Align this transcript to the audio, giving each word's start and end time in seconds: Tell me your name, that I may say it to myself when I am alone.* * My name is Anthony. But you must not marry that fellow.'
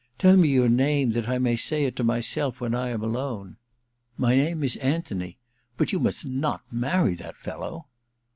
Tell 0.17 0.35
me 0.35 0.47
your 0.47 0.67
name, 0.67 1.11
that 1.11 1.29
I 1.29 1.37
may 1.37 1.55
say 1.55 1.85
it 1.85 1.95
to 1.97 2.03
myself 2.03 2.59
when 2.59 2.73
I 2.73 2.89
am 2.89 3.03
alone.* 3.03 3.57
* 3.85 4.17
My 4.17 4.33
name 4.33 4.63
is 4.63 4.75
Anthony. 4.77 5.37
But 5.77 5.91
you 5.91 5.99
must 5.99 6.25
not 6.25 6.63
marry 6.71 7.13
that 7.13 7.35
fellow.' 7.37 7.85